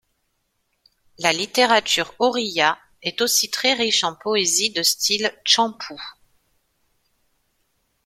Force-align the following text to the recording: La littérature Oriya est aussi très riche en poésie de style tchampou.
La 1.19 1.31
littérature 1.31 2.15
Oriya 2.17 2.79
est 3.03 3.21
aussi 3.21 3.51
très 3.51 3.73
riche 3.75 4.03
en 4.03 4.15
poésie 4.15 4.71
de 4.71 4.81
style 4.81 5.31
tchampou. 5.45 6.01